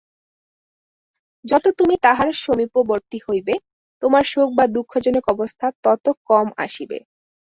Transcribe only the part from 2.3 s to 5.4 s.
সমীপবর্তী হইবে, তোমার শোক বা দুঃখজনক